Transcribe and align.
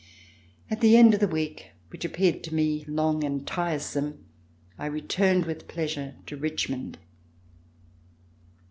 At 0.71 0.81
the 0.81 0.97
end 0.97 1.13
of 1.13 1.19
the 1.19 1.27
week, 1.27 1.73
which 1.89 2.03
appeared 2.03 2.43
to 2.45 2.55
me 2.55 2.83
long 2.87 3.23
and 3.23 3.45
tiresome, 3.45 4.25
I 4.79 4.87
returned 4.87 5.45
with 5.45 5.67
pleasure 5.67 6.15
to 6.25 6.35
Richmond. 6.35 6.97